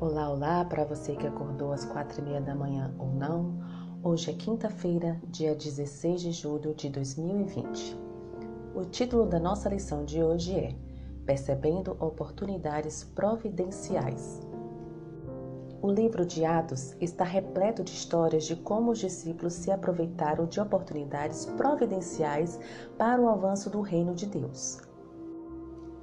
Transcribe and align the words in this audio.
Olá, 0.00 0.30
olá 0.30 0.64
para 0.64 0.84
você 0.84 1.16
que 1.16 1.26
acordou 1.26 1.72
às 1.72 1.84
quatro 1.84 2.20
e 2.20 2.24
meia 2.24 2.40
da 2.40 2.54
manhã 2.54 2.94
ou 3.00 3.08
não. 3.08 3.58
Hoje 4.00 4.30
é 4.30 4.32
quinta-feira, 4.32 5.20
dia 5.26 5.56
16 5.56 6.20
de 6.20 6.30
julho 6.30 6.72
de 6.72 6.88
2020. 6.88 7.98
O 8.76 8.84
título 8.84 9.26
da 9.26 9.40
nossa 9.40 9.68
lição 9.68 10.04
de 10.04 10.22
hoje 10.22 10.54
é 10.54 10.72
Percebendo 11.26 11.96
Oportunidades 11.98 13.02
Providenciais. 13.02 14.40
O 15.82 15.90
livro 15.90 16.24
de 16.24 16.44
Atos 16.44 16.94
está 17.00 17.24
repleto 17.24 17.82
de 17.82 17.90
histórias 17.90 18.44
de 18.44 18.54
como 18.54 18.92
os 18.92 19.00
discípulos 19.00 19.54
se 19.54 19.72
aproveitaram 19.72 20.46
de 20.46 20.60
oportunidades 20.60 21.44
providenciais 21.44 22.60
para 22.96 23.20
o 23.20 23.28
avanço 23.28 23.68
do 23.68 23.80
reino 23.80 24.14
de 24.14 24.26
Deus. 24.26 24.78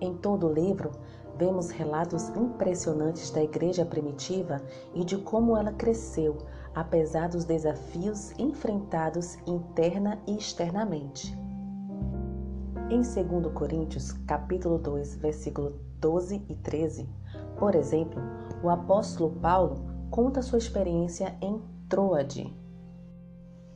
Em 0.00 0.16
todo 0.16 0.48
o 0.48 0.52
livro, 0.52 0.92
vemos 1.38 1.70
relatos 1.70 2.28
impressionantes 2.30 3.30
da 3.30 3.42
igreja 3.42 3.84
primitiva 3.84 4.60
e 4.94 5.04
de 5.04 5.16
como 5.18 5.56
ela 5.56 5.72
cresceu, 5.72 6.38
apesar 6.74 7.28
dos 7.28 7.44
desafios 7.44 8.32
enfrentados 8.38 9.36
interna 9.46 10.18
e 10.26 10.36
externamente. 10.36 11.36
Em 12.90 13.00
2 13.00 13.52
Coríntios, 13.54 14.12
capítulo 14.26 14.78
2, 14.78 15.16
versículo 15.16 15.80
12 16.00 16.42
e 16.48 16.54
13, 16.56 17.08
por 17.58 17.74
exemplo, 17.74 18.20
o 18.62 18.68
apóstolo 18.68 19.30
Paulo 19.40 19.84
conta 20.10 20.42
sua 20.42 20.58
experiência 20.58 21.34
em 21.40 21.62
Troade. 21.88 22.54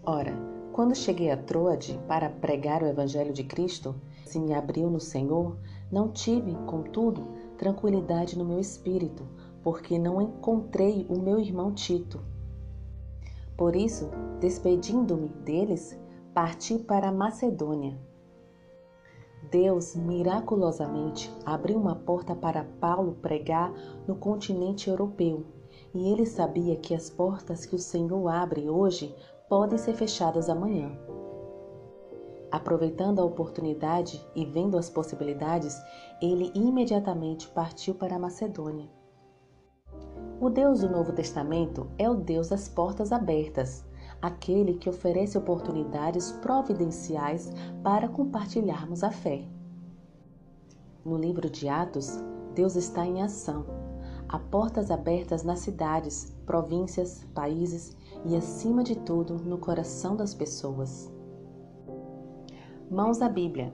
Ora, 0.04 0.32
quando 0.72 0.94
cheguei 0.94 1.30
a 1.30 1.36
Troade 1.36 1.98
para 2.06 2.28
pregar 2.28 2.82
o 2.82 2.86
evangelho 2.86 3.32
de 3.32 3.44
Cristo, 3.44 3.94
se 4.26 4.38
me 4.38 4.52
abriu 4.52 4.90
no 4.90 5.00
Senhor, 5.00 5.56
não 5.90 6.10
tive, 6.10 6.54
contudo, 6.66 7.26
tranquilidade 7.56 8.38
no 8.38 8.44
meu 8.44 8.60
espírito, 8.60 9.26
porque 9.62 9.98
não 9.98 10.22
encontrei 10.22 11.06
o 11.08 11.18
meu 11.18 11.40
irmão 11.40 11.72
Tito. 11.72 12.20
Por 13.56 13.74
isso, 13.74 14.10
despedindo-me 14.38 15.28
deles, 15.28 15.98
parti 16.34 16.78
para 16.78 17.10
Macedônia. 17.10 17.98
Deus 19.50 19.94
miraculosamente 19.94 21.32
abriu 21.44 21.78
uma 21.78 21.94
porta 21.94 22.34
para 22.34 22.64
Paulo 22.80 23.16
pregar 23.22 23.72
no 24.06 24.16
continente 24.16 24.90
europeu, 24.90 25.44
e 25.94 26.12
ele 26.12 26.26
sabia 26.26 26.76
que 26.76 26.94
as 26.94 27.08
portas 27.08 27.64
que 27.64 27.74
o 27.74 27.78
Senhor 27.78 28.28
abre 28.28 28.68
hoje 28.68 29.14
podem 29.48 29.78
ser 29.78 29.94
fechadas 29.94 30.48
amanhã. 30.48 30.90
Aproveitando 32.50 33.20
a 33.20 33.24
oportunidade 33.24 34.24
e 34.34 34.44
vendo 34.44 34.78
as 34.78 34.88
possibilidades, 34.88 35.76
ele 36.22 36.52
imediatamente 36.54 37.48
partiu 37.48 37.94
para 37.94 38.16
a 38.16 38.18
Macedônia. 38.18 38.88
O 40.40 40.48
Deus 40.48 40.80
do 40.80 40.90
Novo 40.90 41.12
Testamento 41.12 41.88
é 41.98 42.08
o 42.08 42.14
Deus 42.14 42.48
das 42.48 42.68
portas 42.68 43.10
abertas, 43.10 43.84
aquele 44.20 44.74
que 44.74 44.88
oferece 44.88 45.36
oportunidades 45.36 46.32
providenciais 46.32 47.50
para 47.82 48.08
compartilharmos 48.08 49.02
a 49.02 49.10
fé. 49.10 49.44
No 51.04 51.16
livro 51.16 51.48
de 51.48 51.68
Atos, 51.68 52.22
Deus 52.54 52.76
está 52.76 53.06
em 53.06 53.22
ação. 53.22 53.64
Há 54.28 54.38
portas 54.38 54.90
abertas 54.90 55.42
nas 55.42 55.60
cidades, 55.60 56.36
províncias, 56.44 57.24
países 57.34 57.96
e, 58.24 58.36
acima 58.36 58.82
de 58.82 58.96
tudo, 58.96 59.36
no 59.36 59.56
coração 59.56 60.16
das 60.16 60.34
pessoas. 60.34 61.15
Mãos 62.90 63.20
à 63.20 63.28
Bíblia. 63.28 63.72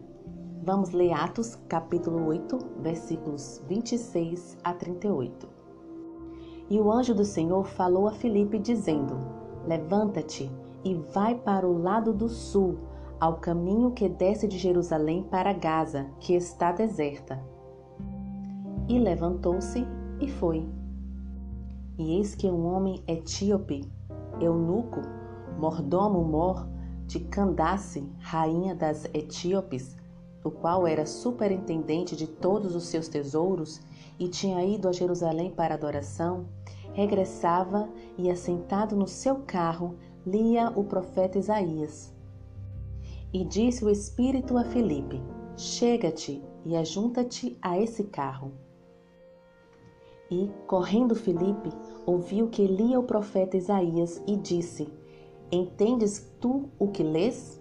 Vamos 0.64 0.92
ler 0.92 1.12
Atos, 1.12 1.54
capítulo 1.68 2.28
8, 2.28 2.58
versículos 2.80 3.62
26 3.68 4.56
a 4.64 4.72
38. 4.72 5.46
E 6.70 6.80
o 6.80 6.90
anjo 6.90 7.14
do 7.14 7.22
Senhor 7.22 7.66
falou 7.66 8.08
a 8.08 8.12
Filipe, 8.12 8.58
dizendo: 8.58 9.18
Levanta-te 9.66 10.50
e 10.82 10.94
vai 10.94 11.34
para 11.34 11.68
o 11.68 11.82
lado 11.82 12.10
do 12.14 12.26
sul, 12.26 12.78
ao 13.20 13.34
caminho 13.34 13.90
que 13.90 14.08
desce 14.08 14.48
de 14.48 14.56
Jerusalém 14.56 15.24
para 15.24 15.52
Gaza, 15.52 16.06
que 16.18 16.32
está 16.34 16.72
deserta. 16.72 17.38
E 18.88 18.98
levantou-se 18.98 19.86
e 20.22 20.26
foi. 20.26 20.66
E 21.98 22.16
eis 22.16 22.34
que 22.34 22.50
um 22.50 22.64
homem 22.64 23.02
etíope, 23.06 23.84
eunuco, 24.40 25.02
mordomo 25.58 26.24
mor, 26.24 26.71
de 27.06 27.20
Candace, 27.20 28.04
rainha 28.18 28.74
das 28.74 29.04
Etíopes, 29.12 29.96
o 30.44 30.50
qual 30.50 30.86
era 30.86 31.06
superintendente 31.06 32.16
de 32.16 32.26
todos 32.26 32.74
os 32.74 32.84
seus 32.84 33.08
tesouros 33.08 33.80
e 34.18 34.28
tinha 34.28 34.64
ido 34.64 34.88
a 34.88 34.92
Jerusalém 34.92 35.50
para 35.50 35.74
adoração, 35.74 36.46
regressava 36.92 37.88
e, 38.18 38.30
assentado 38.30 38.96
no 38.96 39.06
seu 39.06 39.36
carro, 39.46 39.96
lia 40.26 40.70
o 40.74 40.84
profeta 40.84 41.38
Isaías. 41.38 42.12
E 43.32 43.44
disse 43.44 43.84
o 43.84 43.90
Espírito 43.90 44.56
a 44.58 44.64
Filipe: 44.64 45.20
Chega-te 45.56 46.42
e 46.64 46.76
ajunta-te 46.76 47.56
a 47.62 47.78
esse 47.78 48.04
carro. 48.04 48.52
E, 50.30 50.50
correndo 50.66 51.14
Filipe, 51.14 51.70
ouviu 52.06 52.48
que 52.48 52.66
lia 52.66 52.98
o 52.98 53.04
profeta 53.04 53.56
Isaías 53.56 54.22
e 54.26 54.36
disse: 54.36 54.88
Entendes 55.54 56.32
tu 56.40 56.70
o 56.78 56.88
que 56.88 57.02
lês? 57.02 57.60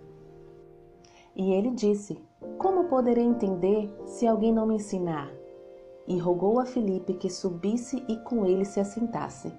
E 1.36 1.52
ele 1.52 1.72
disse: 1.72 2.18
Como 2.58 2.86
poderei 2.86 3.26
entender 3.26 3.94
se 4.06 4.26
alguém 4.26 4.54
não 4.54 4.66
me 4.66 4.76
ensinar? 4.76 5.30
E 6.08 6.18
rogou 6.18 6.58
a 6.62 6.66
Filipe 6.66 7.16
que 7.16 7.30
subisse 7.30 8.02
e 8.08 8.16
com 8.20 8.46
ele 8.46 8.64
se 8.64 8.80
assentasse. 8.80 9.52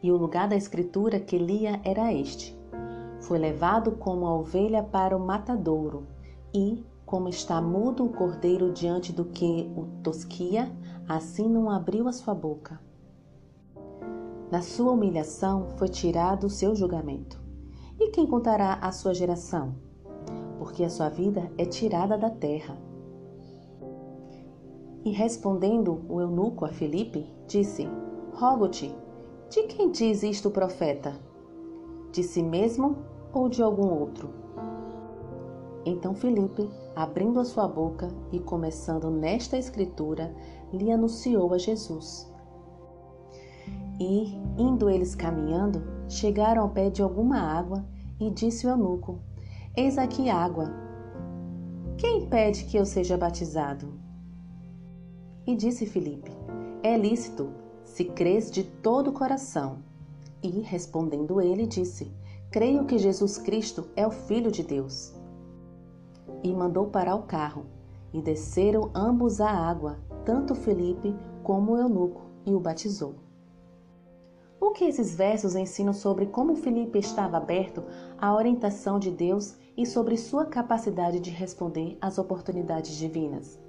E 0.00 0.12
o 0.12 0.16
lugar 0.16 0.48
da 0.48 0.54
escritura 0.54 1.18
que 1.18 1.36
lia 1.36 1.80
era 1.82 2.14
este: 2.14 2.56
Foi 3.22 3.40
levado 3.40 3.96
como 3.96 4.28
a 4.28 4.36
ovelha 4.36 4.84
para 4.84 5.16
o 5.16 5.20
matadouro, 5.20 6.06
e, 6.54 6.86
como 7.04 7.28
está 7.28 7.60
mudo 7.60 8.04
o 8.04 8.12
cordeiro 8.12 8.72
diante 8.72 9.12
do 9.12 9.24
que 9.24 9.68
o 9.76 10.00
tosquia, 10.00 10.70
assim 11.08 11.48
não 11.48 11.68
abriu 11.68 12.06
a 12.06 12.12
sua 12.12 12.36
boca. 12.36 12.83
Na 14.50 14.60
sua 14.60 14.92
humilhação 14.92 15.68
foi 15.76 15.88
tirado 15.88 16.46
o 16.46 16.50
seu 16.50 16.74
julgamento. 16.74 17.40
E 17.98 18.10
quem 18.10 18.26
contará 18.26 18.74
a 18.74 18.92
sua 18.92 19.14
geração? 19.14 19.74
Porque 20.58 20.84
a 20.84 20.90
sua 20.90 21.08
vida 21.08 21.50
é 21.56 21.64
tirada 21.64 22.18
da 22.18 22.30
terra. 22.30 22.76
E 25.04 25.10
respondendo 25.10 26.02
o 26.08 26.20
eunuco 26.20 26.64
a 26.64 26.68
Filipe, 26.68 27.26
disse: 27.46 27.88
Rogo-te, 28.34 28.94
de 29.50 29.62
quem 29.64 29.90
diz 29.90 30.22
isto 30.22 30.48
o 30.48 30.52
profeta? 30.52 31.14
De 32.12 32.22
si 32.22 32.42
mesmo 32.42 32.96
ou 33.32 33.48
de 33.48 33.62
algum 33.62 33.88
outro? 33.88 34.30
Então 35.84 36.14
Filipe, 36.14 36.68
abrindo 36.96 37.38
a 37.38 37.44
sua 37.44 37.68
boca 37.68 38.08
e 38.32 38.38
começando 38.38 39.10
nesta 39.10 39.58
escritura, 39.58 40.34
lhe 40.72 40.90
anunciou 40.90 41.52
a 41.52 41.58
Jesus. 41.58 42.32
E, 43.98 44.36
indo 44.58 44.90
eles 44.90 45.14
caminhando, 45.14 45.82
chegaram 46.08 46.62
ao 46.62 46.70
pé 46.70 46.90
de 46.90 47.02
alguma 47.02 47.38
água 47.38 47.84
e 48.18 48.30
disse 48.30 48.66
o 48.66 48.70
eunuco: 48.70 49.20
Eis 49.76 49.98
aqui 49.98 50.28
água. 50.28 50.72
Quem 51.96 52.26
pede 52.26 52.64
que 52.64 52.76
eu 52.76 52.84
seja 52.84 53.16
batizado? 53.16 53.92
E 55.46 55.54
disse 55.54 55.86
Filipe: 55.86 56.32
É 56.82 56.96
lícito, 56.96 57.52
se 57.84 58.04
crês 58.04 58.50
de 58.50 58.64
todo 58.64 59.10
o 59.10 59.12
coração. 59.12 59.78
E, 60.42 60.60
respondendo 60.60 61.40
ele, 61.40 61.66
disse: 61.66 62.12
Creio 62.50 62.84
que 62.84 62.98
Jesus 62.98 63.38
Cristo 63.38 63.88
é 63.94 64.06
o 64.06 64.10
Filho 64.10 64.50
de 64.50 64.62
Deus. 64.62 65.14
E 66.42 66.52
mandou 66.52 66.86
parar 66.86 67.14
o 67.14 67.22
carro, 67.22 67.66
e 68.12 68.20
desceram 68.20 68.90
ambos 68.94 69.40
à 69.40 69.50
água, 69.50 69.98
tanto 70.24 70.54
Filipe 70.54 71.16
como 71.42 71.72
o 71.72 71.78
eunuco, 71.78 72.22
e 72.44 72.54
o 72.54 72.60
batizou. 72.60 73.23
O 74.64 74.70
que 74.70 74.84
esses 74.86 75.14
versos 75.14 75.54
ensinam 75.54 75.92
sobre 75.92 76.24
como 76.24 76.56
Felipe 76.56 76.98
estava 76.98 77.36
aberto 77.36 77.84
à 78.18 78.34
orientação 78.34 78.98
de 78.98 79.10
Deus 79.10 79.54
e 79.76 79.84
sobre 79.84 80.16
sua 80.16 80.46
capacidade 80.46 81.20
de 81.20 81.28
responder 81.28 81.98
às 82.00 82.16
oportunidades 82.16 82.96
divinas? 82.96 83.60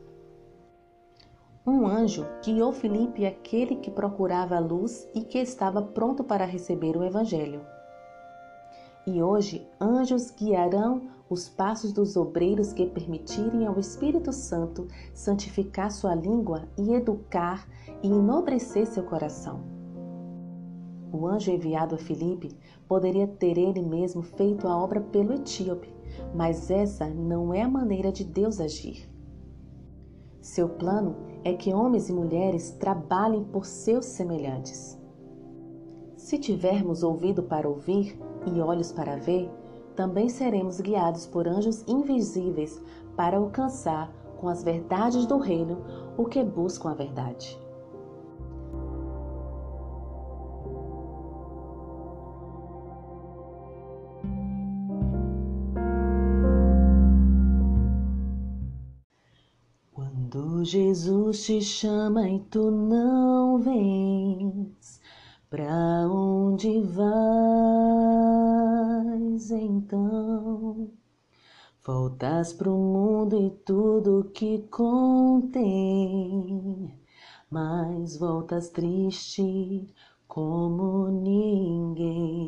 Um 1.67 1.85
anjo 1.85 2.25
guiou 2.41 2.71
Felipe 2.71 3.25
aquele 3.25 3.75
que 3.75 3.91
procurava 3.91 4.55
a 4.55 4.59
luz 4.59 5.05
e 5.13 5.19
que 5.19 5.37
estava 5.37 5.81
pronto 5.81 6.23
para 6.23 6.45
receber 6.45 6.95
o 6.95 7.03
Evangelho. 7.03 7.59
E 9.05 9.21
hoje, 9.21 9.67
anjos 9.81 10.31
guiarão 10.31 11.09
os 11.29 11.49
passos 11.49 11.91
dos 11.91 12.15
obreiros 12.15 12.71
que 12.71 12.85
permitirem 12.85 13.67
ao 13.67 13.77
Espírito 13.77 14.31
Santo 14.31 14.87
santificar 15.13 15.91
sua 15.91 16.15
língua 16.15 16.69
e 16.77 16.93
educar 16.93 17.67
e 18.01 18.07
enobrecer 18.07 18.87
seu 18.87 19.03
coração. 19.03 19.74
O 21.17 21.27
anjo 21.27 21.49
enviado 21.49 21.95
a 21.95 21.97
Filipe 21.97 22.51
poderia 22.89 23.25
ter 23.25 23.57
ele 23.57 23.81
mesmo 23.81 24.21
feito 24.21 24.67
a 24.67 24.77
obra 24.77 24.99
pelo 24.99 25.31
etíope, 25.31 25.87
mas 26.35 26.69
essa 26.69 27.07
não 27.07 27.53
é 27.53 27.61
a 27.61 27.69
maneira 27.69 28.11
de 28.11 28.25
Deus 28.25 28.59
agir. 28.59 29.09
Seu 30.41 30.67
plano 30.67 31.15
é 31.41 31.53
que 31.53 31.73
homens 31.73 32.09
e 32.09 32.13
mulheres 32.13 32.71
trabalhem 32.71 33.45
por 33.45 33.65
seus 33.65 34.03
semelhantes. 34.03 34.99
Se 36.17 36.37
tivermos 36.37 37.01
ouvido 37.01 37.43
para 37.43 37.69
ouvir 37.69 38.19
e 38.45 38.59
olhos 38.59 38.91
para 38.91 39.15
ver, 39.15 39.49
também 39.95 40.27
seremos 40.27 40.81
guiados 40.81 41.25
por 41.25 41.47
anjos 41.47 41.81
invisíveis 41.87 42.83
para 43.15 43.37
alcançar 43.37 44.13
com 44.35 44.49
as 44.49 44.61
verdades 44.61 45.25
do 45.25 45.37
reino 45.37 45.77
o 46.17 46.25
que 46.25 46.43
buscam 46.43 46.91
a 46.91 46.93
verdade. 46.93 47.57
Jesus 60.65 61.45
te 61.45 61.61
chama 61.61 62.27
e 62.27 62.39
tu 62.39 62.71
não 62.71 63.59
vens, 63.59 64.99
pra 65.47 66.09
onde 66.09 66.81
vais 66.81 67.11
então? 69.51 70.91
Voltas 71.85 72.51
pro 72.51 72.71
mundo 72.71 73.39
e 73.39 73.51
tudo 73.63 74.31
que 74.33 74.63
contém, 74.69 76.11
mas 77.49 78.17
voltas 78.17 78.69
triste 78.69 79.85
como 80.27 81.09
ninguém. 81.09 82.45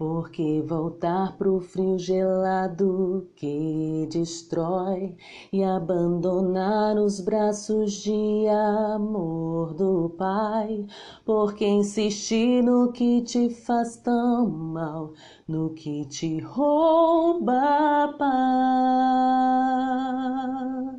Porque 0.00 0.64
voltar 0.66 1.36
pro 1.36 1.60
frio 1.60 1.98
gelado 1.98 3.28
que 3.36 4.08
destrói 4.10 5.14
e 5.52 5.62
abandonar 5.62 6.96
os 6.96 7.20
braços 7.20 7.92
de 8.02 8.48
amor 8.94 9.74
do 9.74 10.08
Pai? 10.16 10.86
Porque 11.22 11.66
insistir 11.66 12.62
no 12.62 12.90
que 12.92 13.20
te 13.20 13.50
faz 13.50 13.98
tão 13.98 14.48
mal, 14.48 15.12
no 15.46 15.74
que 15.74 16.06
te 16.06 16.40
rouba 16.40 17.60
a 18.04 18.08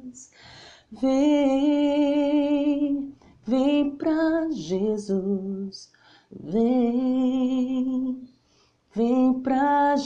paz? 0.05 0.29
Vem, 0.91 1.11
vem 3.47 3.95
pra 3.97 4.47
Jesus, 4.51 5.91
vem 6.29 7.60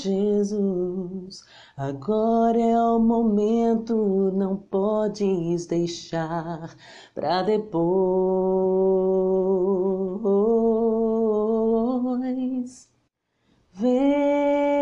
Jesus, 0.06 1.44
agora 1.76 2.60
é 2.62 2.80
o 2.80 3.00
momento, 3.00 4.32
não 4.36 4.56
podes 4.56 5.66
deixar 5.66 6.76
pra 7.16 7.42
depois. 7.42 7.76
Vem, 13.74 14.78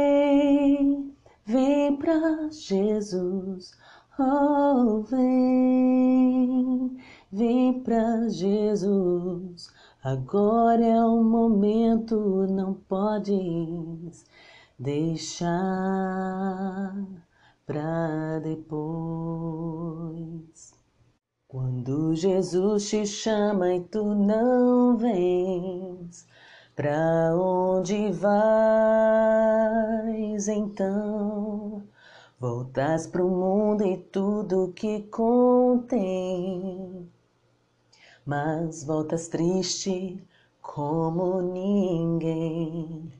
vem 1.45 1.95
pra 1.97 2.49
Jesus, 2.51 3.71
oh, 4.19 5.03
vem, 5.03 6.97
vem 7.31 7.81
pra 7.81 8.27
Jesus. 8.27 9.71
Agora 10.03 10.85
é 10.85 11.01
o 11.05 11.23
momento, 11.23 12.45
não 12.51 12.73
podes 12.73 14.25
deixar 14.79 15.51
pra 17.65 18.39
depois. 18.39 18.83
Quando 21.47 22.15
Jesus 22.15 22.89
te 22.89 23.05
chama 23.05 23.75
e 23.75 23.81
tu 23.81 24.15
não 24.15 24.97
vens, 24.97 26.25
pra 26.75 27.35
onde 27.35 28.11
vais 28.11 28.47
então? 30.47 31.83
Voltas 32.39 33.05
pro 33.07 33.27
mundo 33.27 33.85
e 33.85 33.97
tudo 33.97 34.71
que 34.75 35.01
contém 35.03 37.11
mas 38.25 38.83
voltas 38.83 39.27
triste 39.27 40.23
como 40.61 41.41
ninguém. 41.41 43.11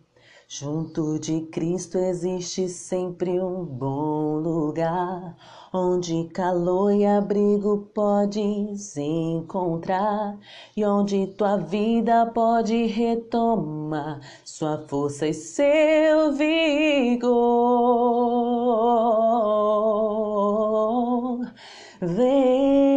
Junto 0.56 1.18
de 1.18 1.42
Cristo 1.48 1.98
existe 1.98 2.70
sempre 2.70 3.42
um 3.42 3.66
bom 3.66 4.38
lugar, 4.38 5.36
onde 5.74 6.26
calor 6.26 6.92
e 6.94 7.04
abrigo 7.08 7.90
podes 7.92 8.96
encontrar, 8.96 10.38
e 10.78 10.86
onde 10.86 11.26
tua 11.26 11.58
vida 11.58 12.28
pode 12.28 12.86
retomar 12.86 14.22
sua 14.46 14.78
força 14.88 15.26
e 15.26 15.34
seu 15.34 16.34
vigor. 16.34 17.24
Vem 22.00 22.94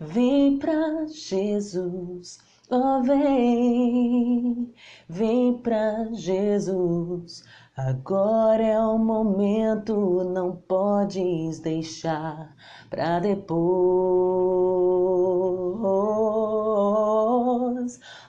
Vem 0.00 0.58
pra 0.58 1.06
Jesus, 1.06 2.38
oh 2.70 3.02
vem, 3.02 4.72
vem 5.08 5.39
pra 5.60 6.08
Jesus. 6.12 7.44
Agora 7.76 8.62
é 8.62 8.78
o 8.78 8.98
momento, 8.98 10.24
não 10.24 10.56
podes 10.56 11.60
deixar 11.60 12.54
pra 12.90 13.20
depois. 13.20 13.60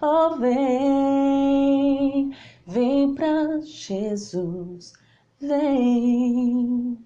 Oh 0.01 0.35
vem, 0.39 2.31
vem 2.65 3.13
pra 3.13 3.59
Jesus, 3.61 4.93
vem, 5.39 6.97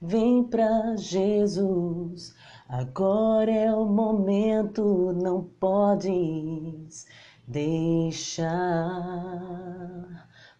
vem 0.00 0.44
pra 0.44 0.96
Jesus. 0.96 2.34
Agora 2.68 3.50
é 3.50 3.74
o 3.74 3.84
momento, 3.84 5.12
não 5.12 5.42
podes 5.60 7.06
deixar 7.50 8.48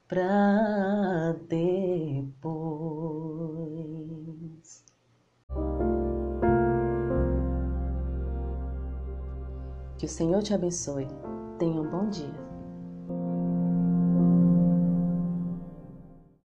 pra 0.09 1.37
depois. 1.49 2.51
Que 9.99 10.07
o 10.07 10.09
Senhor 10.09 10.43
te 10.43 10.53
abençoe. 10.53 11.07